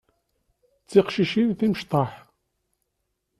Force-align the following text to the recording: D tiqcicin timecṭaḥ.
D 0.83 0.87
tiqcicin 0.89 1.49
timecṭaḥ. 1.59 2.11